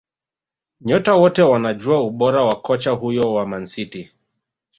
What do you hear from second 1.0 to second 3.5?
wote wanajua ubora wa kocha huyo wa